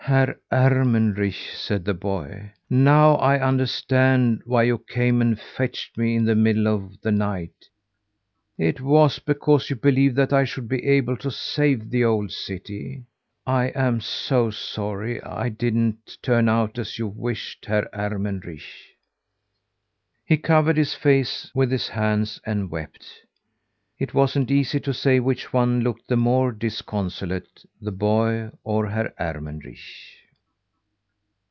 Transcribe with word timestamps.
"Herr 0.05 0.41
Ermenrich," 0.51 1.51
said 1.53 1.85
the 1.85 1.93
boy, 1.93 2.51
"now 2.69 3.15
I 3.17 3.39
understand 3.39 4.41
why 4.45 4.63
you 4.63 4.79
came 4.79 5.21
and 5.21 5.39
fetched 5.39 5.95
me 5.97 6.15
in 6.15 6.25
the 6.25 6.35
middle 6.35 6.67
of 6.67 6.99
the 7.01 7.11
night. 7.13 7.69
It 8.57 8.81
was 8.81 9.19
because 9.19 9.69
you 9.69 9.77
believed 9.77 10.17
that 10.17 10.33
I 10.33 10.43
should 10.43 10.67
be 10.67 10.83
able 10.85 11.15
to 11.17 11.31
save 11.31 11.91
the 11.91 12.03
old 12.03 12.31
city. 12.31 13.05
I 13.45 13.67
am 13.67 14.01
so 14.01 14.49
sorry 14.49 15.21
it 15.23 15.57
didn't 15.57 16.17
turn 16.21 16.49
out 16.49 16.77
as 16.77 16.99
you 16.99 17.07
wished, 17.07 17.65
Herr 17.67 17.87
Ermenrich." 17.93 18.67
He 20.25 20.35
covered 20.35 20.75
his 20.75 20.93
face 20.95 21.49
with 21.55 21.71
his 21.71 21.87
hands 21.89 22.41
and 22.45 22.69
wept. 22.69 23.07
It 23.99 24.15
wasn't 24.15 24.49
easy 24.49 24.79
to 24.79 24.95
say 24.95 25.19
which 25.19 25.53
one 25.53 25.81
looked 25.81 26.07
the 26.07 26.17
more 26.17 26.51
disconsolate 26.53 27.63
the 27.79 27.91
boy, 27.91 28.49
or 28.63 28.89
Herr 28.89 29.13
Ermenrich. 29.19 29.77